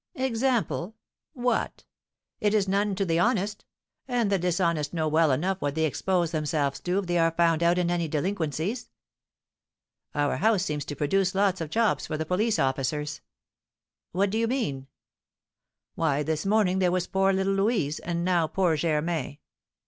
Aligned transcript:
"Example? 0.15 0.95
What? 1.33 1.83
It 2.39 2.55
is 2.55 2.67
none 2.67 2.95
to 2.95 3.05
the 3.05 3.19
honest, 3.19 3.65
and 4.07 4.31
the 4.31 4.39
dishonest 4.39 4.95
know 4.95 5.07
well 5.07 5.29
enough 5.31 5.61
what 5.61 5.75
they 5.75 5.85
expose 5.85 6.31
themselves 6.31 6.79
to 6.79 6.97
if 6.97 7.05
they 7.05 7.19
are 7.19 7.29
found 7.29 7.61
out 7.61 7.77
in 7.77 7.91
any 7.91 8.07
delinquencies." 8.07 8.89
"Our 10.15 10.37
house 10.37 10.63
seems 10.65 10.85
to 10.85 10.95
produce 10.95 11.35
lots 11.35 11.61
of 11.61 11.69
jobs 11.69 12.07
for 12.07 12.17
the 12.17 12.25
police 12.25 12.57
officers." 12.57 13.21
"What 14.11 14.31
do 14.31 14.39
you 14.39 14.47
mean?" 14.47 14.87
"Why, 15.93 16.23
this 16.23 16.47
morning 16.47 16.79
there 16.79 16.91
was 16.91 17.05
poor 17.05 17.31
little 17.31 17.53
Louise, 17.53 17.99
and 17.99 18.25
now 18.25 18.47
poor 18.47 18.75
Germain." 18.77 19.37